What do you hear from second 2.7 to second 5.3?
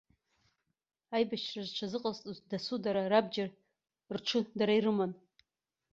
дара рабџьар, рҽы дара ирыман.